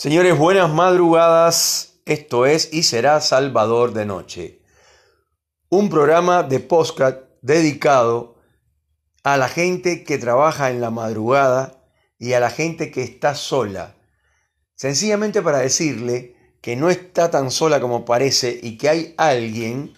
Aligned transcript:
Señores, 0.00 0.38
buenas 0.38 0.72
madrugadas. 0.72 1.94
Esto 2.06 2.46
es 2.46 2.72
y 2.72 2.84
será 2.84 3.20
Salvador 3.20 3.92
de 3.92 4.06
Noche. 4.06 4.62
Un 5.70 5.90
programa 5.90 6.44
de 6.44 6.60
podcast 6.60 7.22
dedicado 7.42 8.36
a 9.24 9.36
la 9.36 9.48
gente 9.48 10.04
que 10.04 10.16
trabaja 10.16 10.70
en 10.70 10.80
la 10.80 10.90
madrugada 10.90 11.82
y 12.16 12.34
a 12.34 12.38
la 12.38 12.48
gente 12.48 12.92
que 12.92 13.02
está 13.02 13.34
sola. 13.34 13.96
Sencillamente 14.76 15.42
para 15.42 15.58
decirle 15.58 16.36
que 16.60 16.76
no 16.76 16.90
está 16.90 17.32
tan 17.32 17.50
sola 17.50 17.80
como 17.80 18.04
parece 18.04 18.56
y 18.62 18.78
que 18.78 18.88
hay 18.88 19.14
alguien 19.18 19.94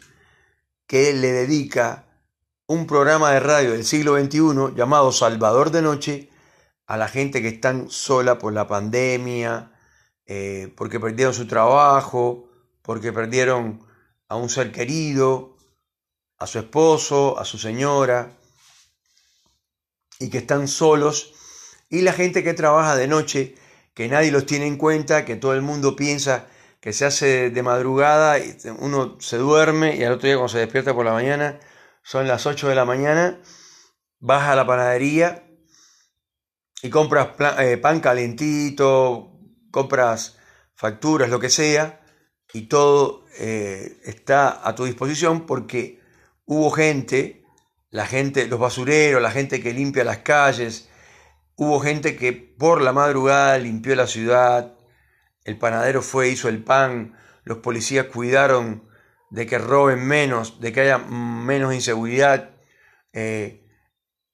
que 0.87 1.13
le 1.13 1.31
dedica 1.31 2.07
un 2.67 2.87
programa 2.87 3.33
de 3.33 3.41
radio 3.41 3.73
del 3.73 3.85
siglo 3.85 4.19
XXI 4.19 4.75
llamado 4.75 5.13
Salvador 5.13 5.71
de 5.71 5.83
Noche 5.83 6.31
a 6.87 6.97
la 6.97 7.07
gente 7.07 7.43
que 7.43 7.49
está 7.49 7.75
sola 7.89 8.39
por 8.39 8.55
la 8.55 8.67
pandemia, 8.67 9.73
eh, 10.33 10.73
porque 10.77 11.01
perdieron 11.01 11.35
su 11.35 11.49
trabajo, 11.49 12.49
porque 12.83 13.13
perdieron 13.13 13.85
a 14.29 14.37
un 14.37 14.49
ser 14.49 14.71
querido, 14.71 15.57
a 16.39 16.47
su 16.47 16.61
esposo, 16.61 17.37
a 17.37 17.45
su 17.45 17.59
señora, 17.59 18.39
y 20.21 20.31
que 20.31 20.39
están 20.39 20.69
solos, 20.69 21.33
y 21.89 22.03
la 22.03 22.13
gente 22.13 22.45
que 22.45 22.55
trabaja 22.55 22.95
de 22.95 23.09
noche, 23.09 23.57
que 23.93 24.07
nadie 24.07 24.31
los 24.31 24.47
tiene 24.47 24.69
en 24.69 24.77
cuenta, 24.77 25.25
que 25.25 25.35
todo 25.35 25.53
el 25.55 25.63
mundo 25.63 25.97
piensa 25.97 26.47
que 26.79 26.93
se 26.93 27.07
hace 27.07 27.51
de 27.51 27.63
madrugada, 27.65 28.37
uno 28.79 29.17
se 29.19 29.37
duerme 29.37 29.97
y 29.97 30.05
al 30.05 30.13
otro 30.13 30.29
día 30.29 30.37
cuando 30.37 30.53
se 30.53 30.61
despierta 30.61 30.95
por 30.95 31.05
la 31.05 31.13
mañana, 31.13 31.59
son 32.05 32.29
las 32.29 32.47
8 32.47 32.69
de 32.69 32.77
la 32.77 32.85
mañana, 32.85 33.41
vas 34.21 34.49
a 34.49 34.55
la 34.55 34.65
panadería 34.65 35.45
y 36.83 36.89
compras 36.89 37.31
eh, 37.59 37.79
pan 37.79 37.99
calentito, 37.99 39.40
compras 39.71 40.39
facturas, 40.75 41.31
lo 41.31 41.41
que 41.41 41.51
sea, 41.51 42.01
y 42.53 42.63
todo 42.63 43.27
eh, 43.39 44.01
está 44.05 44.67
a 44.67 44.75
tu 44.75 44.85
disposición 44.85 45.47
porque 45.47 46.01
hubo 46.47 46.71
gente, 46.71 47.45
la 47.91 48.07
gente, 48.07 48.47
los 48.47 48.59
basureros, 48.59 49.23
la 49.23 49.31
gente 49.31 49.63
que 49.63 49.73
limpia 49.73 50.05
las 50.05 50.19
calles, 50.19 50.89
hubo 51.57 51.81
gente 51.81 52.17
que 52.17 52.33
por 52.33 52.81
la 52.81 52.93
madrugada 52.93 53.59
limpió 53.59 53.95
la 53.95 54.07
ciudad, 54.07 54.75
el 55.45 55.59
panadero 55.59 56.03
fue, 56.03 56.29
hizo 56.29 56.49
el 56.49 56.63
pan, 56.63 57.17
los 57.45 57.59
policías 57.59 58.07
cuidaron 58.07 58.89
de 59.31 59.47
que 59.47 59.59
roben 59.59 60.07
menos, 60.07 60.61
de 60.61 60.73
que 60.73 60.81
haya 60.81 60.99
menos 60.99 61.75
inseguridad, 61.75 62.51
eh, 63.13 63.67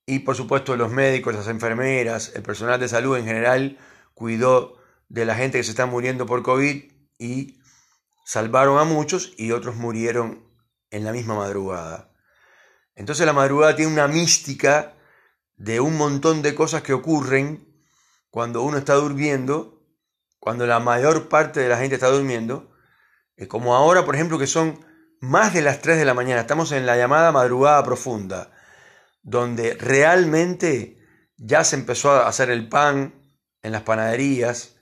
y 0.06 0.20
por 0.20 0.36
supuesto 0.36 0.76
los 0.76 0.90
médicos, 0.90 1.34
las 1.34 1.48
enfermeras, 1.48 2.32
el 2.34 2.42
personal 2.42 2.78
de 2.78 2.88
salud 2.88 3.16
en 3.16 3.26
general 3.26 3.78
cuidó 4.14 4.75
de 5.08 5.24
la 5.24 5.34
gente 5.34 5.58
que 5.58 5.64
se 5.64 5.70
está 5.70 5.86
muriendo 5.86 6.26
por 6.26 6.42
COVID 6.42 6.84
y 7.18 7.60
salvaron 8.24 8.78
a 8.78 8.84
muchos 8.84 9.32
y 9.36 9.52
otros 9.52 9.76
murieron 9.76 10.46
en 10.90 11.04
la 11.04 11.12
misma 11.12 11.36
madrugada. 11.36 12.12
Entonces 12.94 13.26
la 13.26 13.32
madrugada 13.32 13.76
tiene 13.76 13.92
una 13.92 14.08
mística 14.08 14.94
de 15.56 15.80
un 15.80 15.96
montón 15.96 16.42
de 16.42 16.54
cosas 16.54 16.82
que 16.82 16.92
ocurren 16.92 17.66
cuando 18.30 18.62
uno 18.62 18.78
está 18.78 18.94
durmiendo, 18.94 19.82
cuando 20.38 20.66
la 20.66 20.80
mayor 20.80 21.28
parte 21.28 21.60
de 21.60 21.68
la 21.68 21.78
gente 21.78 21.94
está 21.94 22.08
durmiendo, 22.08 22.72
como 23.48 23.74
ahora, 23.74 24.04
por 24.04 24.14
ejemplo, 24.14 24.38
que 24.38 24.46
son 24.46 24.84
más 25.20 25.54
de 25.54 25.62
las 25.62 25.80
3 25.80 25.98
de 25.98 26.04
la 26.04 26.14
mañana, 26.14 26.42
estamos 26.42 26.72
en 26.72 26.86
la 26.86 26.96
llamada 26.96 27.32
madrugada 27.32 27.82
profunda, 27.84 28.52
donde 29.22 29.74
realmente 29.74 30.98
ya 31.36 31.64
se 31.64 31.76
empezó 31.76 32.12
a 32.12 32.28
hacer 32.28 32.50
el 32.50 32.68
pan 32.68 33.14
en 33.62 33.72
las 33.72 33.82
panaderías, 33.82 34.75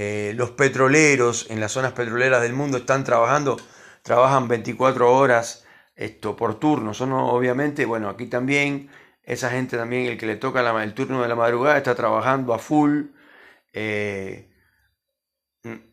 eh, 0.00 0.32
los 0.36 0.52
petroleros 0.52 1.50
en 1.50 1.58
las 1.58 1.72
zonas 1.72 1.90
petroleras 1.90 2.40
del 2.40 2.52
mundo 2.52 2.76
están 2.76 3.02
trabajando, 3.02 3.56
trabajan 4.04 4.46
24 4.46 5.12
horas 5.12 5.64
esto, 5.96 6.36
por 6.36 6.60
turno. 6.60 6.94
Son 6.94 7.12
obviamente, 7.12 7.84
bueno, 7.84 8.08
aquí 8.08 8.26
también, 8.26 8.90
esa 9.24 9.50
gente 9.50 9.76
también, 9.76 10.06
el 10.06 10.16
que 10.16 10.26
le 10.26 10.36
toca 10.36 10.60
el 10.84 10.94
turno 10.94 11.20
de 11.20 11.26
la 11.26 11.34
madrugada, 11.34 11.78
está 11.78 11.96
trabajando 11.96 12.54
a 12.54 12.60
full, 12.60 13.06
eh, 13.72 14.48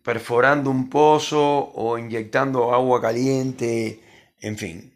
perforando 0.04 0.70
un 0.70 0.88
pozo 0.88 1.72
o 1.74 1.98
inyectando 1.98 2.76
agua 2.76 3.02
caliente, 3.02 4.04
en 4.40 4.56
fin, 4.60 4.94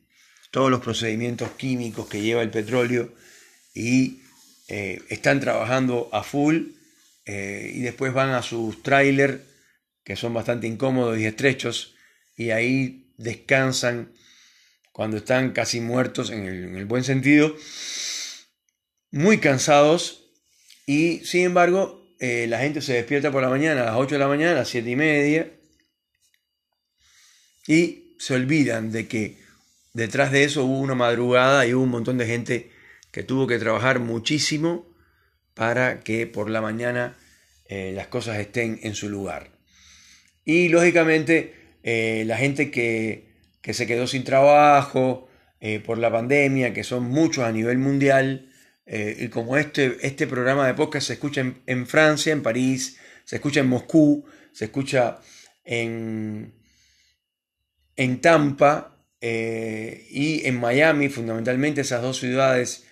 todos 0.51 0.69
los 0.69 0.81
procedimientos 0.81 1.50
químicos 1.57 2.07
que 2.07 2.22
lleva 2.22 2.44
el 2.44 2.51
petróleo 2.51 3.09
y 3.73 4.22
eh, 4.67 5.01
están 5.09 5.39
trabajando 5.39 6.09
a 6.11 6.22
full 6.22 6.78
eh, 7.31 7.73
y 7.75 7.81
después 7.81 8.12
van 8.12 8.31
a 8.31 8.41
sus 8.41 8.81
trailers, 8.81 9.40
que 10.03 10.16
son 10.16 10.34
bastante 10.34 10.66
incómodos 10.66 11.19
y 11.19 11.25
estrechos, 11.25 11.94
y 12.35 12.50
ahí 12.50 13.13
descansan 13.17 14.13
cuando 14.91 15.17
están 15.17 15.51
casi 15.51 15.79
muertos 15.79 16.31
en 16.31 16.47
el, 16.75 16.85
buen 16.85 17.03
sentido, 17.03 17.56
muy 19.12 19.38
cansados, 19.38 20.31
y 20.88 21.19
sin 21.23 21.44
embargo 21.44 22.03
eh, 22.19 22.47
la 22.50 22.57
gente 22.62 22.81
se 22.81 22.94
despierta 22.94 23.31
por 23.31 23.44
la 23.44 23.50
mañana, 23.50 23.84
a 23.84 23.85
las 23.85 23.96
8 23.97 24.16
de 24.16 24.19
la 24.19 24.28
mañana, 24.28 24.53
a 24.53 24.61
las 24.61 24.69
7 24.69 24.90
y 24.90 24.96
media, 24.96 25.51
y 27.67 28.16
se 28.17 28.34
olvidan 28.34 28.91
de 28.91 29.07
que 29.07 29.38
detrás 29.94 30.31
de 30.31 30.46
eso 30.46 30.66
hubo 30.66 30.79
una 30.79 30.96
madrugada 30.96 31.67
y 31.67 31.75
hubo 31.75 31.84
un 31.84 31.91
montón 31.91 32.17
de 32.17 32.25
gente 32.25 32.72
que 33.11 33.22
tuvo 33.22 33.46
que 33.46 33.59
trabajar 33.59 34.00
muchísimo 34.00 34.88
para 35.59 36.00
que 36.00 36.25
por 36.25 36.50
la 36.50 36.62
mañana 36.62 37.18
eh, 37.66 37.92
las 37.94 38.08
cosas 38.08 38.40
estén 38.40 38.80
en 38.81 38.96
su 38.96 39.09
lugar. 39.09 39.50
Y 40.46 40.70
lógicamente 40.70 41.53
eh, 41.84 42.24
la 42.25 42.38
gente 42.38 42.72
que, 42.72 43.28
se 43.62 43.86
quedó 43.86 44.08
sin 44.08 44.24
trabajo 44.24 45.28
eh, 45.59 45.81
por 45.81 45.97
la 45.97 46.09
pandemia, 46.09 46.72
que 46.74 46.86
son 46.86 47.03
muchos 47.03 47.44
a 47.44 47.52
nivel 47.52 47.78
mundial, 47.78 48.46
y 48.88 49.28
como 49.28 49.56
este, 49.58 49.97
este 50.02 50.25
programa 50.25 50.66
de 50.66 50.74
podcast 50.74 51.08
se 51.08 51.14
escucha 51.14 51.42
en, 51.42 51.86
Francia, 51.86 52.34
en 52.34 52.41
París, 52.41 52.97
se 53.24 53.36
escucha 53.36 53.59
en 53.59 53.68
Moscú, 53.68 54.26
se 54.52 54.66
escucha 54.66 55.20
en, 55.64 56.56
en 57.96 58.22
Tampa 58.22 58.97
y 59.22 60.41
en 60.44 60.59
Miami, 60.59 61.09
fundamentalmente 61.09 61.81
esas 61.81 62.02
dos 62.02 62.18
ciudades 62.18 62.88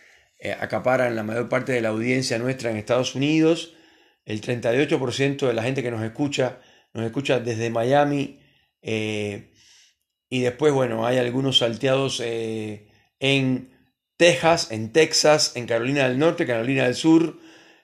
acaparan 0.59 1.15
la 1.15 1.23
mayor 1.23 1.49
parte 1.49 1.71
de 1.71 1.81
la 1.81 1.89
audiencia 1.89 2.37
nuestra 2.37 2.69
en 2.71 2.77
Estados 2.77 3.15
Unidos. 3.15 3.73
El 4.25 4.41
38% 4.41 5.47
de 5.47 5.53
la 5.53 5.63
gente 5.63 5.81
que 5.81 5.91
nos 5.91 6.03
escucha 6.03 6.59
nos 6.97 7.05
escucha 7.05 7.39
desde 7.39 7.69
Miami. 7.69 8.39
Eh, 8.81 9.53
y 10.29 10.41
después, 10.41 10.73
bueno, 10.73 11.05
hay 11.05 11.17
algunos 11.17 11.59
salteados 11.59 12.21
eh, 12.23 12.87
en 13.19 13.69
Texas, 14.17 14.71
en 14.71 14.91
Texas, 14.91 15.53
en 15.55 15.67
Carolina 15.67 16.07
del 16.07 16.19
Norte, 16.19 16.45
Carolina 16.45 16.85
del 16.85 16.95
Sur, 16.95 17.39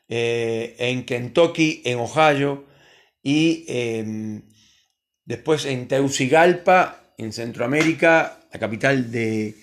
eh, 0.10 0.76
en 0.80 1.06
Kentucky, 1.06 1.82
en 1.86 2.00
Ohio 2.00 2.66
y 3.22 3.66
em, 3.68 4.42
después 5.24 5.66
en 5.66 5.88
Teucigalpa, 5.88 7.14
en 7.18 7.32
Centroamérica, 7.32 8.40
la 8.52 8.60
capital 8.60 9.12
de, 9.12 9.56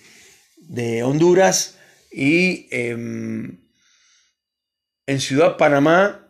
de 0.57 1.03
Honduras, 1.03 1.77
y 2.11 2.67
em, 2.71 3.57
en 5.07 5.19
Ciudad 5.19 5.57
Panamá, 5.57 6.27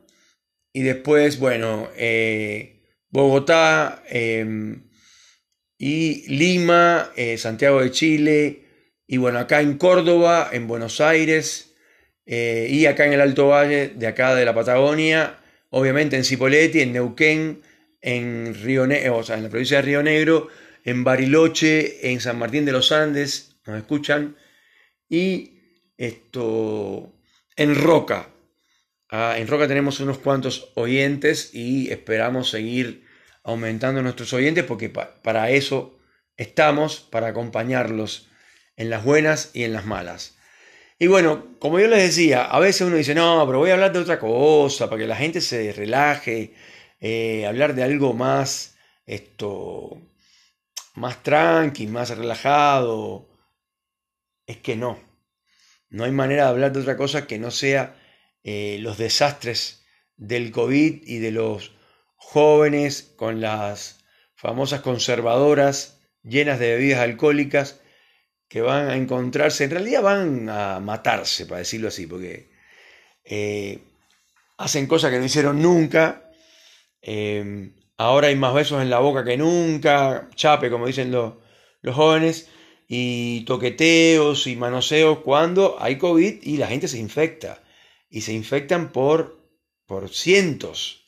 y 0.74 0.84
después, 0.84 1.40
bueno, 1.40 1.90
eh, 1.98 2.84
Bogotá 3.10 4.04
em, 4.08 4.90
y 5.78 6.28
Lima, 6.30 7.12
eh, 7.16 7.38
Santiago 7.38 7.82
de 7.82 7.92
Chile, 7.92 8.66
y 9.08 9.18
bueno, 9.18 9.40
acá 9.40 9.62
en 9.62 9.78
Córdoba, 9.78 10.50
en 10.54 10.68
Buenos 10.68 11.02
Aires, 11.02 11.76
eh, 12.26 12.68
y 12.70 12.86
acá 12.86 13.06
en 13.06 13.14
el 13.14 13.22
Alto 13.22 13.48
Valle, 13.48 13.90
de 13.90 14.08
acá 14.08 14.36
de 14.36 14.46
la 14.46 14.54
Patagonia, 14.54 15.40
obviamente 15.72 16.16
en 16.16 16.24
Cipolletti, 16.24 16.82
en 16.82 16.94
Neuquén, 16.94 17.62
en 18.02 18.56
Río 18.64 18.88
o 19.14 19.24
sea, 19.24 19.38
en 19.38 19.44
la 19.44 19.50
provincia 19.50 19.78
de 19.78 19.84
Río 19.84 20.04
Negro, 20.04 20.48
en 20.86 21.04
Bariloche, 21.04 22.12
en 22.12 22.22
San 22.22 22.40
Martín 22.40 22.66
de 22.66 22.72
los 22.72 22.92
Andes, 22.92 23.58
nos 23.66 23.78
escuchan, 23.78 24.38
y 25.10 25.61
esto 26.06 27.14
en 27.56 27.76
Roca, 27.76 28.30
Ah, 29.14 29.36
en 29.38 29.48
Roca 29.48 29.68
tenemos 29.68 30.00
unos 30.00 30.20
cuantos 30.20 30.72
oyentes 30.76 31.54
y 31.54 31.92
esperamos 31.92 32.50
seguir 32.50 33.06
aumentando 33.44 34.02
nuestros 34.02 34.32
oyentes 34.32 34.64
porque 34.64 34.88
para 34.90 35.50
eso 35.50 36.00
estamos, 36.38 37.02
para 37.02 37.28
acompañarlos 37.28 38.30
en 38.78 38.90
las 38.90 39.04
buenas 39.04 39.52
y 39.54 39.66
en 39.66 39.74
las 39.74 39.86
malas. 39.86 40.38
Y 40.98 41.08
bueno, 41.08 41.58
como 41.60 41.78
yo 41.80 41.88
les 41.88 42.04
decía, 42.04 42.46
a 42.46 42.60
veces 42.60 42.88
uno 42.88 42.96
dice, 42.96 43.14
no, 43.14 43.44
pero 43.46 43.60
voy 43.60 43.72
a 43.72 43.74
hablar 43.74 43.92
de 43.92 44.00
otra 44.00 44.18
cosa, 44.18 44.90
para 44.90 45.02
que 45.02 45.08
la 45.08 45.18
gente 45.18 45.42
se 45.42 45.74
relaje, 45.74 46.54
eh, 47.02 47.46
hablar 47.46 47.76
de 47.76 47.84
algo 47.84 48.14
más, 48.14 48.78
esto, 49.06 50.02
más 50.96 51.22
tranqui, 51.24 51.88
más 51.88 52.16
relajado. 52.18 53.28
Es 54.46 54.58
que 54.58 54.76
no, 54.76 55.11
no 55.92 56.06
hay 56.06 56.12
manera 56.12 56.46
de 56.46 56.50
hablar 56.50 56.72
de 56.72 56.80
otra 56.80 56.98
cosa 56.98 57.28
que 57.28 57.38
no 57.38 57.52
sea 57.52 57.96
eh, 58.44 58.78
los 58.80 58.98
desastres 58.98 59.86
del 60.16 60.52
COVID 60.52 61.04
y 61.04 61.20
de 61.20 61.32
los 61.32 61.74
jóvenes 62.16 63.14
con 63.16 63.42
las 63.42 64.00
famosas 64.36 64.82
conservadoras 64.82 66.00
llenas 66.24 66.60
de 66.60 66.72
bebidas 66.72 67.02
alcohólicas 67.02 67.82
que 68.48 68.62
van 68.62 68.90
a 68.90 68.96
encontrarse, 68.96 69.66
en 69.66 69.72
realidad 69.72 70.02
van 70.02 70.50
a 70.50 70.80
matarse, 70.80 71.46
para 71.46 71.60
decirlo 71.60 71.90
así, 71.90 72.08
porque 72.08 72.52
eh, 73.24 73.80
hacen 74.58 74.88
cosas 74.88 75.12
que 75.12 75.20
no 75.20 75.26
hicieron 75.26 75.62
nunca, 75.62 76.32
eh, 77.02 77.72
ahora 77.98 78.28
hay 78.28 78.36
más 78.36 78.54
besos 78.54 78.82
en 78.82 78.90
la 78.90 79.00
boca 79.00 79.24
que 79.24 79.38
nunca, 79.38 80.30
chape, 80.36 80.70
como 80.70 80.88
dicen 80.88 81.12
los, 81.12 81.36
los 81.82 81.96
jóvenes, 81.96 82.50
y 82.94 83.46
toqueteos 83.46 84.48
y 84.48 84.58
manoseos 84.58 85.20
cuando 85.20 85.78
hay 85.80 85.98
COVID 85.98 86.44
y 86.44 86.58
la 86.58 86.68
gente 86.68 86.90
se 86.90 86.98
infecta. 86.98 87.64
Y 88.10 88.20
se 88.20 88.34
infectan 88.34 88.92
por, 88.92 89.40
por 89.86 90.10
cientos. 90.10 91.06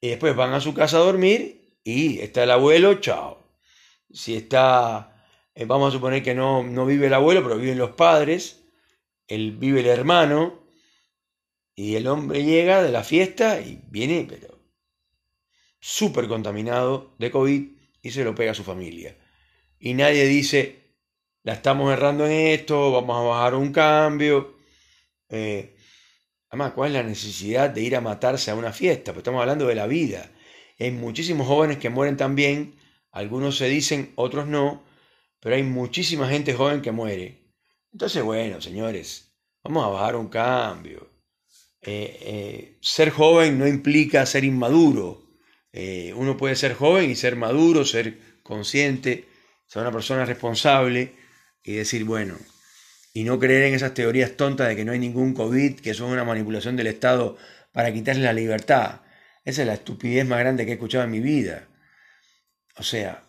Y 0.00 0.08
después 0.08 0.34
van 0.34 0.52
a 0.52 0.60
su 0.60 0.74
casa 0.74 0.96
a 0.96 1.02
dormir 1.02 1.78
y 1.84 2.18
está 2.18 2.42
el 2.42 2.50
abuelo, 2.50 2.94
chao. 2.94 3.40
Si 4.12 4.34
está, 4.34 5.24
eh, 5.54 5.64
vamos 5.64 5.90
a 5.90 5.96
suponer 5.96 6.24
que 6.24 6.34
no, 6.34 6.64
no 6.64 6.86
vive 6.86 7.06
el 7.06 7.14
abuelo, 7.14 7.44
pero 7.44 7.56
viven 7.56 7.78
los 7.78 7.92
padres, 7.92 8.64
él 9.28 9.52
vive 9.52 9.78
el 9.78 9.86
hermano, 9.86 10.66
y 11.76 11.94
el 11.94 12.08
hombre 12.08 12.42
llega 12.42 12.82
de 12.82 12.90
la 12.90 13.04
fiesta 13.04 13.60
y 13.60 13.80
viene, 13.90 14.26
pero 14.28 14.58
súper 15.78 16.26
contaminado 16.26 17.14
de 17.20 17.30
COVID 17.30 17.62
y 18.02 18.10
se 18.10 18.24
lo 18.24 18.34
pega 18.34 18.50
a 18.50 18.54
su 18.54 18.64
familia 18.64 19.16
y 19.84 19.92
nadie 19.92 20.24
dice, 20.24 20.76
la 21.42 21.52
estamos 21.52 21.92
errando 21.92 22.24
en 22.24 22.32
esto, 22.32 22.90
vamos 22.90 23.18
a 23.18 23.28
bajar 23.28 23.54
un 23.54 23.70
cambio. 23.70 24.56
Eh, 25.28 25.76
además, 26.48 26.72
¿cuál 26.72 26.88
es 26.88 26.94
la 26.94 27.02
necesidad 27.02 27.68
de 27.68 27.82
ir 27.82 27.94
a 27.94 28.00
matarse 28.00 28.50
a 28.50 28.54
una 28.54 28.72
fiesta? 28.72 29.12
Pues 29.12 29.18
estamos 29.18 29.42
hablando 29.42 29.66
de 29.66 29.74
la 29.74 29.86
vida. 29.86 30.30
Hay 30.80 30.90
muchísimos 30.90 31.46
jóvenes 31.46 31.76
que 31.76 31.90
mueren 31.90 32.16
también, 32.16 32.76
algunos 33.12 33.58
se 33.58 33.68
dicen, 33.68 34.12
otros 34.14 34.46
no, 34.46 34.82
pero 35.38 35.54
hay 35.54 35.62
muchísima 35.62 36.30
gente 36.30 36.54
joven 36.54 36.80
que 36.80 36.90
muere. 36.90 37.42
Entonces, 37.92 38.22
bueno, 38.22 38.62
señores, 38.62 39.34
vamos 39.62 39.84
a 39.84 39.88
bajar 39.88 40.16
un 40.16 40.28
cambio. 40.28 41.10
Eh, 41.82 42.18
eh, 42.22 42.78
ser 42.80 43.10
joven 43.10 43.58
no 43.58 43.68
implica 43.68 44.24
ser 44.24 44.44
inmaduro. 44.44 45.26
uno 46.16 46.38
puede 46.38 46.56
ser 46.56 46.72
joven 46.72 47.10
y 47.10 47.16
ser 47.16 47.36
maduro, 47.36 47.84
ser 47.84 48.40
consciente 48.42 49.33
una 49.82 49.92
persona 49.92 50.24
responsable 50.24 51.14
y 51.62 51.74
decir, 51.74 52.04
bueno, 52.04 52.38
y 53.12 53.24
no 53.24 53.38
creer 53.38 53.64
en 53.64 53.74
esas 53.74 53.94
teorías 53.94 54.36
tontas 54.36 54.68
de 54.68 54.76
que 54.76 54.84
no 54.84 54.92
hay 54.92 54.98
ningún 54.98 55.34
COVID, 55.34 55.80
que 55.80 55.94
son 55.94 56.10
una 56.10 56.24
manipulación 56.24 56.76
del 56.76 56.88
Estado 56.88 57.36
para 57.72 57.92
quitarle 57.92 58.22
la 58.22 58.32
libertad. 58.32 59.00
Esa 59.44 59.62
es 59.62 59.66
la 59.66 59.74
estupidez 59.74 60.26
más 60.26 60.40
grande 60.40 60.64
que 60.64 60.72
he 60.72 60.74
escuchado 60.74 61.04
en 61.04 61.10
mi 61.10 61.20
vida. 61.20 61.68
O 62.76 62.82
sea, 62.82 63.24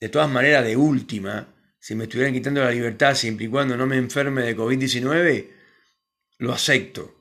de 0.00 0.08
todas 0.08 0.28
maneras, 0.28 0.64
de 0.64 0.76
última, 0.76 1.54
si 1.78 1.94
me 1.94 2.04
estuvieran 2.04 2.32
quitando 2.32 2.62
la 2.62 2.70
libertad 2.70 3.14
siempre 3.14 3.46
y 3.46 3.48
cuando 3.48 3.76
no 3.76 3.86
me 3.86 3.96
enferme 3.96 4.42
de 4.42 4.56
COVID-19, 4.56 5.48
lo 6.38 6.52
acepto. 6.52 7.14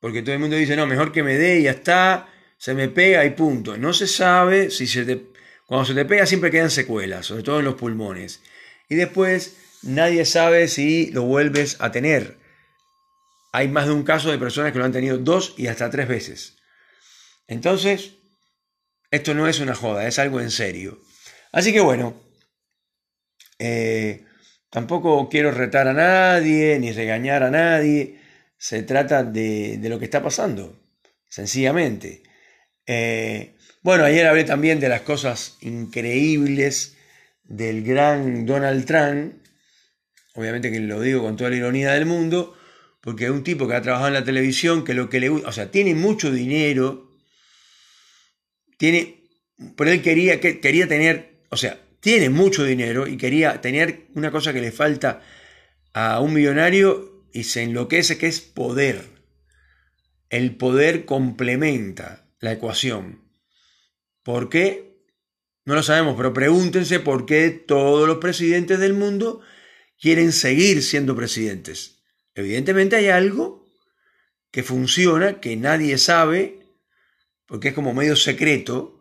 Porque 0.00 0.22
todo 0.22 0.34
el 0.34 0.40
mundo 0.40 0.56
dice, 0.56 0.76
no, 0.76 0.86
mejor 0.86 1.12
que 1.12 1.22
me 1.22 1.36
dé 1.36 1.60
y 1.60 1.62
ya 1.64 1.72
está, 1.72 2.28
se 2.58 2.74
me 2.74 2.88
pega 2.88 3.24
y 3.24 3.30
punto. 3.30 3.76
No 3.76 3.92
se 3.92 4.06
sabe 4.06 4.70
si 4.70 4.86
se 4.86 5.04
te 5.04 5.35
cuando 5.66 5.84
se 5.84 5.94
te 5.94 6.04
pega 6.04 6.26
siempre 6.26 6.50
quedan 6.50 6.70
secuelas, 6.70 7.26
sobre 7.26 7.42
todo 7.42 7.58
en 7.58 7.64
los 7.64 7.74
pulmones. 7.74 8.40
Y 8.88 8.94
después 8.94 9.56
nadie 9.82 10.24
sabe 10.24 10.68
si 10.68 11.10
lo 11.10 11.22
vuelves 11.22 11.76
a 11.80 11.90
tener. 11.90 12.38
Hay 13.52 13.68
más 13.68 13.86
de 13.86 13.92
un 13.92 14.04
caso 14.04 14.30
de 14.30 14.38
personas 14.38 14.72
que 14.72 14.78
lo 14.78 14.84
han 14.84 14.92
tenido 14.92 15.18
dos 15.18 15.54
y 15.56 15.66
hasta 15.66 15.90
tres 15.90 16.06
veces. 16.06 16.56
Entonces, 17.48 18.12
esto 19.10 19.34
no 19.34 19.48
es 19.48 19.60
una 19.60 19.74
joda, 19.74 20.06
es 20.06 20.18
algo 20.18 20.40
en 20.40 20.50
serio. 20.50 21.00
Así 21.52 21.72
que 21.72 21.80
bueno, 21.80 22.14
eh, 23.58 24.24
tampoco 24.70 25.28
quiero 25.28 25.50
retar 25.50 25.88
a 25.88 25.92
nadie 25.92 26.78
ni 26.78 26.92
regañar 26.92 27.42
a 27.42 27.50
nadie. 27.50 28.20
Se 28.58 28.82
trata 28.82 29.24
de, 29.24 29.80
lo 29.82 29.98
que 29.98 30.04
está 30.04 30.22
pasando, 30.22 30.78
sencillamente. 31.28 32.22
Eh, 32.86 33.55
bueno, 33.86 34.02
ayer 34.02 34.26
hablé 34.26 34.42
también 34.42 34.80
de 34.80 34.88
las 34.88 35.02
cosas 35.02 35.58
increíbles 35.60 36.96
del 37.44 37.84
gran 37.84 38.44
Donald 38.44 38.84
Trump, 38.84 39.34
obviamente 40.34 40.72
que 40.72 40.80
lo 40.80 41.00
digo 41.00 41.22
con 41.22 41.36
toda 41.36 41.50
la 41.50 41.56
ironía 41.56 41.92
del 41.92 42.04
mundo, 42.04 42.58
porque 43.00 43.26
es 43.26 43.30
un 43.30 43.44
tipo 43.44 43.68
que 43.68 43.76
ha 43.76 43.82
trabajado 43.82 44.08
en 44.08 44.14
la 44.14 44.24
televisión, 44.24 44.82
que 44.82 44.92
lo 44.92 45.08
que 45.08 45.20
le 45.20 45.28
gusta, 45.28 45.50
o 45.50 45.52
sea, 45.52 45.70
tiene 45.70 45.94
mucho 45.94 46.32
dinero, 46.32 47.16
tiene, 48.76 49.22
pero 49.76 49.92
él 49.92 50.02
quería, 50.02 50.40
quería 50.40 50.88
tener, 50.88 51.44
o 51.50 51.56
sea, 51.56 51.80
tiene 52.00 52.28
mucho 52.28 52.64
dinero 52.64 53.06
y 53.06 53.16
quería 53.16 53.60
tener 53.60 54.08
una 54.16 54.32
cosa 54.32 54.52
que 54.52 54.60
le 54.60 54.72
falta 54.72 55.22
a 55.92 56.18
un 56.18 56.34
millonario 56.34 57.28
y 57.32 57.44
se 57.44 57.62
enloquece, 57.62 58.18
que 58.18 58.26
es 58.26 58.40
poder. 58.40 59.04
El 60.28 60.56
poder 60.56 61.04
complementa 61.04 62.26
la 62.40 62.50
ecuación. 62.50 63.25
¿Por 64.26 64.48
qué? 64.48 65.04
No 65.64 65.76
lo 65.76 65.84
sabemos, 65.84 66.16
pero 66.16 66.34
pregúntense 66.34 66.98
por 66.98 67.26
qué 67.26 67.50
todos 67.50 68.08
los 68.08 68.18
presidentes 68.18 68.80
del 68.80 68.92
mundo 68.92 69.40
quieren 70.00 70.32
seguir 70.32 70.82
siendo 70.82 71.14
presidentes. 71.14 72.02
Evidentemente 72.34 72.96
hay 72.96 73.06
algo 73.06 73.70
que 74.50 74.64
funciona, 74.64 75.40
que 75.40 75.54
nadie 75.54 75.96
sabe, 75.96 76.58
porque 77.46 77.68
es 77.68 77.74
como 77.74 77.94
medio 77.94 78.16
secreto. 78.16 78.98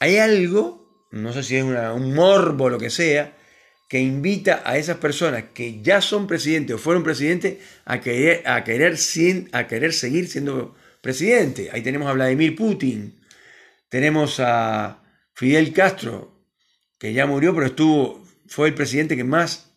Hay 0.00 0.16
algo, 0.16 1.06
no 1.12 1.32
sé 1.32 1.44
si 1.44 1.56
es 1.58 1.62
un 1.62 2.12
morbo 2.12 2.64
o 2.64 2.70
lo 2.70 2.78
que 2.78 2.90
sea, 2.90 3.38
que 3.88 4.00
invita 4.00 4.60
a 4.64 4.76
esas 4.76 4.96
personas 4.96 5.44
que 5.54 5.82
ya 5.82 6.00
son 6.00 6.26
presidentes 6.26 6.74
o 6.74 6.78
fueron 6.80 7.04
presidentes 7.04 7.58
a 7.84 8.00
querer, 8.00 8.42
a 8.44 8.64
querer, 8.64 8.98
a 9.52 9.68
querer 9.68 9.92
seguir 9.92 10.28
siendo 10.28 10.74
presidente. 11.00 11.70
Ahí 11.72 11.82
tenemos 11.82 12.08
a 12.08 12.12
Vladimir 12.14 12.56
Putin, 12.56 13.20
tenemos 13.88 14.40
a 14.40 15.02
Fidel 15.34 15.72
Castro, 15.72 16.46
que 16.98 17.12
ya 17.12 17.26
murió, 17.26 17.54
pero 17.54 17.66
estuvo, 17.66 18.24
fue 18.46 18.68
el 18.68 18.74
presidente 18.74 19.16
que 19.16 19.24
más, 19.24 19.72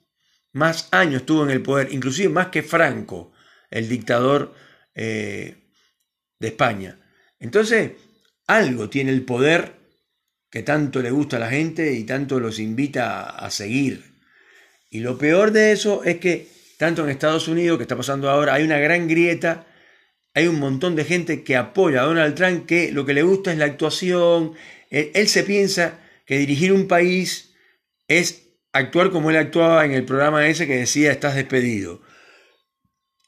más 0.51 0.88
años 0.91 1.21
estuvo 1.21 1.44
en 1.44 1.51
el 1.51 1.61
poder, 1.61 1.91
inclusive 1.91 2.29
más 2.29 2.47
que 2.47 2.63
Franco, 2.63 3.33
el 3.69 3.88
dictador 3.88 4.53
eh, 4.95 5.57
de 6.39 6.47
España. 6.47 7.00
Entonces, 7.39 7.92
algo 8.47 8.89
tiene 8.89 9.11
el 9.11 9.23
poder 9.23 9.73
que 10.49 10.63
tanto 10.63 11.01
le 11.01 11.11
gusta 11.11 11.37
a 11.37 11.42
la 11.42 11.49
gente 11.49 11.94
y 11.94 12.04
tanto 12.06 12.39
los 12.39 12.57
invita 12.59 13.21
a, 13.21 13.45
a 13.45 13.51
seguir. 13.51 14.16
Y 14.89 15.01
lo 15.01 15.18
peor 15.18 15.51
de 15.51 15.71
eso 15.71 16.04
es 16.04 16.18
que 16.18 16.47
tanto 16.78 17.04
en 17.04 17.09
Estados 17.09 17.47
Unidos, 17.47 17.78
que 17.78 17.83
está 17.83 17.95
pasando 17.97 18.30
ahora, 18.30 18.54
hay 18.54 18.63
una 18.63 18.80
gran 18.80 19.07
grieta 19.07 19.68
hay 20.33 20.48
un 20.48 20.59
montón 20.59 20.95
de 20.95 21.06
gente 21.06 21.44
que 21.44 21.56
apoya 21.56 22.02
a 22.02 22.06
Donald 22.06 22.36
Trump 22.36 22.66
que 22.66 22.92
lo 22.92 23.06
que 23.06 23.14
le 23.14 23.24
gusta 23.24 23.52
es 23.52 23.57
la 23.57 23.66
actuación. 23.66 24.54
Él, 24.90 25.28
se 25.28 25.44
piensa 25.44 26.00
que 26.26 26.38
dirigir 26.38 26.74
un 26.74 26.88
país 26.88 27.54
es 28.07 28.48
actuar 28.71 29.12
como 29.12 29.30
él 29.30 29.38
actuaba 29.38 29.86
en 29.86 29.92
el 29.92 30.06
programa 30.06 30.48
ese 30.48 30.68
que 30.68 30.78
decía 30.78 31.12
estás 31.12 31.36
despedido. 31.36 32.02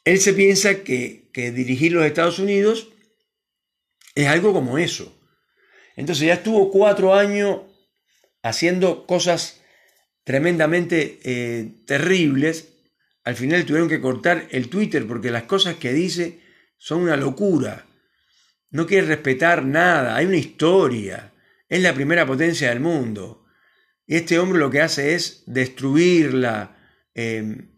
Él 0.05 0.19
se 0.19 0.33
piensa 0.33 0.83
que, 0.83 1.29
que 1.33 1.51
dirigir 1.51 1.91
los 1.91 2.05
Estados 2.05 2.39
Unidos 2.39 2.89
es 4.15 4.27
algo 4.27 4.53
como 4.53 4.77
eso. 4.77 5.17
Entonces 5.95 6.27
ya 6.27 6.35
estuvo 6.35 6.71
cuatro 6.71 7.13
años 7.13 7.61
haciendo 8.43 9.05
cosas 9.05 9.61
tremendamente 10.23 11.19
eh, 11.23 11.83
terribles. 11.85 12.69
Al 13.23 13.35
final 13.35 13.65
tuvieron 13.65 13.89
que 13.89 14.01
cortar 14.01 14.47
el 14.51 14.69
Twitter 14.69 15.05
porque 15.07 15.31
las 15.31 15.43
cosas 15.43 15.75
que 15.75 15.93
dice 15.93 16.40
son 16.81 17.03
una 17.03 17.15
locura. 17.15 17.85
No 18.71 18.87
quiere 18.87 19.05
respetar 19.05 19.63
nada, 19.63 20.15
hay 20.15 20.25
una 20.25 20.37
historia. 20.37 21.31
Es 21.69 21.79
la 21.79 21.93
primera 21.93 22.25
potencia 22.25 22.69
del 22.69 22.79
mundo. 22.79 23.45
Y 24.07 24.15
este 24.15 24.39
hombre 24.39 24.57
lo 24.57 24.71
que 24.71 24.81
hace 24.81 25.13
es 25.13 25.43
destruirla. 25.45 26.75
Em, 27.13 27.69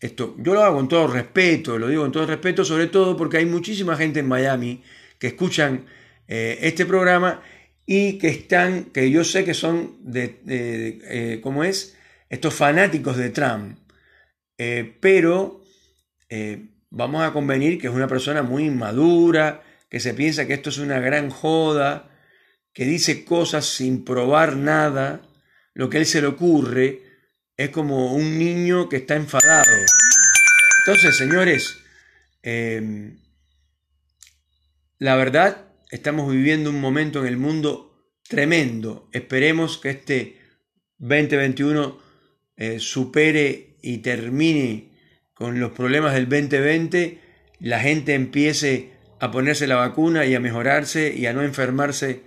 esto, 0.00 0.34
yo 0.38 0.54
lo 0.54 0.64
hago 0.64 0.76
con 0.76 0.88
todo 0.88 1.06
respeto, 1.06 1.78
lo 1.78 1.86
digo 1.86 2.02
con 2.02 2.10
todo 2.10 2.26
respeto, 2.26 2.64
sobre 2.64 2.88
todo 2.88 3.16
porque 3.16 3.36
hay 3.36 3.46
muchísima 3.46 3.96
gente 3.96 4.18
en 4.18 4.26
Miami 4.26 4.82
que 5.20 5.28
escuchan 5.28 5.86
eh, 6.26 6.58
este 6.62 6.84
programa 6.84 7.42
y 7.86 8.18
que 8.18 8.28
están, 8.28 8.86
que 8.86 9.08
yo 9.08 9.22
sé 9.22 9.44
que 9.44 9.54
son 9.54 9.98
de, 10.00 10.40
eh, 10.48 11.40
¿cómo 11.44 11.62
es? 11.62 11.96
Estos 12.28 12.54
fanáticos 12.54 13.16
de 13.16 13.30
Trump. 13.30 13.78
Eh, 14.58 14.96
pero 15.00 15.62
vamos 16.90 17.22
a 17.22 17.32
convenir 17.32 17.78
que 17.78 17.88
es 17.88 17.92
una 17.92 18.08
persona 18.08 18.42
muy 18.42 18.64
inmadura, 18.64 19.62
que 19.88 20.00
se 20.00 20.14
piensa 20.14 20.46
que 20.46 20.54
esto 20.54 20.70
es 20.70 20.78
una 20.78 21.00
gran 21.00 21.30
joda, 21.30 22.10
que 22.72 22.84
dice 22.84 23.24
cosas 23.24 23.66
sin 23.66 24.04
probar 24.04 24.56
nada, 24.56 25.22
lo 25.74 25.88
que 25.88 25.98
a 25.98 26.00
él 26.00 26.06
se 26.06 26.20
le 26.20 26.26
ocurre 26.26 27.02
es 27.56 27.70
como 27.70 28.14
un 28.14 28.38
niño 28.38 28.88
que 28.88 28.96
está 28.96 29.14
enfadado. 29.14 29.70
Entonces, 30.80 31.16
señores, 31.16 31.78
em, 32.42 33.18
la 34.98 35.16
verdad 35.16 35.66
estamos 35.90 36.30
viviendo 36.30 36.70
un 36.70 36.80
momento 36.80 37.20
en 37.20 37.26
el 37.26 37.36
mundo 37.36 38.12
tremendo. 38.28 39.08
Esperemos 39.12 39.78
que 39.78 39.90
este 39.90 40.40
2021 40.98 41.98
eh, 42.56 42.78
supere 42.78 43.78
y 43.82 43.98
termine 43.98 44.95
con 45.36 45.60
los 45.60 45.72
problemas 45.72 46.14
del 46.14 46.30
2020, 46.30 47.20
la 47.60 47.78
gente 47.78 48.14
empiece 48.14 48.92
a 49.20 49.30
ponerse 49.30 49.66
la 49.66 49.76
vacuna 49.76 50.24
y 50.24 50.34
a 50.34 50.40
mejorarse 50.40 51.14
y 51.14 51.26
a 51.26 51.34
no 51.34 51.42
enfermarse 51.42 52.22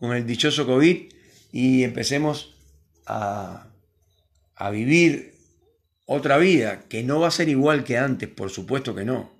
con 0.00 0.16
el 0.16 0.26
dichoso 0.26 0.64
COVID 0.64 1.12
y 1.52 1.84
empecemos 1.84 2.56
a, 3.04 3.68
a 4.56 4.70
vivir 4.70 5.34
otra 6.06 6.38
vida 6.38 6.84
que 6.88 7.02
no 7.02 7.20
va 7.20 7.28
a 7.28 7.32
ser 7.32 7.50
igual 7.50 7.84
que 7.84 7.98
antes, 7.98 8.30
por 8.30 8.48
supuesto 8.48 8.94
que 8.94 9.04
no. 9.04 9.30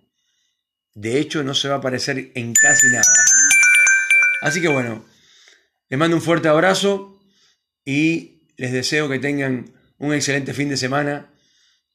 De 0.93 1.19
hecho, 1.19 1.43
no 1.43 1.55
se 1.55 1.71
va 1.71 1.77
a 1.77 1.81
parecer 1.81 2.31
en 2.35 2.53
casi 2.53 2.87
nada. 2.89 3.25
Así 4.43 4.61
que 4.61 4.69
bueno, 4.69 5.03
les 5.89 5.99
mando 5.99 6.17
un 6.17 6.23
fuerte 6.23 6.49
abrazo 6.49 7.19
y 7.87 8.43
les 8.59 8.71
deseo 8.71 9.09
que 9.09 9.19
tengan 9.19 9.73
un 9.97 10.13
excelente 10.13 10.53
fin 10.53 10.69
de 10.69 10.77
semana 10.77 11.31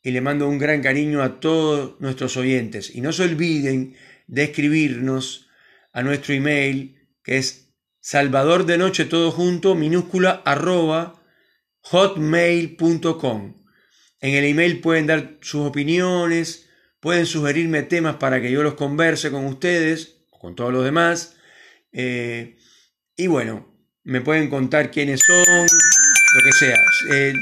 y 0.01 0.11
le 0.11 0.21
mando 0.21 0.47
un 0.47 0.57
gran 0.57 0.81
cariño 0.81 1.21
a 1.21 1.39
todos 1.39 1.99
nuestros 1.99 2.37
oyentes. 2.37 2.95
Y 2.95 3.01
no 3.01 3.11
se 3.11 3.23
olviden 3.23 3.95
de 4.27 4.43
escribirnos 4.43 5.49
a 5.91 6.03
nuestro 6.03 6.33
email 6.33 6.97
que 7.23 7.37
es 7.37 7.73
salvador 7.99 8.65
de 8.65 8.77
noche 8.77 9.05
todo 9.05 9.31
junto 9.31 9.75
minúscula 9.75 10.41
arroba 10.45 11.21
hotmail.com. 11.81 13.55
En 14.21 14.33
el 14.35 14.45
email 14.45 14.81
pueden 14.81 15.07
dar 15.07 15.37
sus 15.41 15.65
opiniones, 15.67 16.69
pueden 16.99 17.25
sugerirme 17.25 17.83
temas 17.83 18.15
para 18.15 18.41
que 18.41 18.51
yo 18.51 18.63
los 18.63 18.73
converse 18.75 19.31
con 19.31 19.45
ustedes 19.45 20.19
con 20.39 20.55
todos 20.55 20.73
los 20.73 20.83
demás. 20.83 21.35
Eh, 21.91 22.57
y 23.15 23.27
bueno, 23.27 23.67
me 24.03 24.21
pueden 24.21 24.49
contar 24.49 24.91
quiénes 24.91 25.21
son, 25.25 25.67
lo 26.35 26.43
que 26.43 26.51
sea. 26.51 26.77
Eh, 27.11 27.33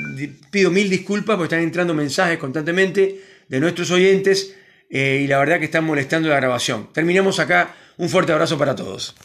pido 0.51 0.71
mil 0.71 0.89
disculpas 0.89 1.35
porque 1.35 1.55
están 1.55 1.65
entrando 1.65 1.93
mensajes 1.93 2.37
constantemente 2.37 3.21
de 3.47 3.59
nuestros 3.59 3.91
oyentes 3.91 4.55
eh, 4.89 5.21
y 5.23 5.27
la 5.27 5.39
verdad 5.39 5.59
que 5.59 5.65
están 5.65 5.83
molestando 5.83 6.29
la 6.29 6.37
grabación. 6.37 6.89
Terminamos 6.93 7.39
acá. 7.39 7.75
Un 7.97 8.09
fuerte 8.09 8.31
abrazo 8.31 8.57
para 8.57 8.75
todos. 8.75 9.15